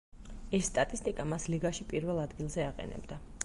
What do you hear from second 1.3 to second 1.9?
მას ლიგაში